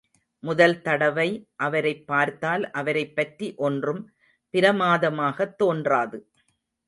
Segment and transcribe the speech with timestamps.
[0.39, 1.47] முதல் தடவை
[1.55, 4.11] அவரைப் பார்த்தால் அவரைப் பற்றி ஒன்றும்
[4.53, 6.27] பிரமாதமாகத் தோன்றாது.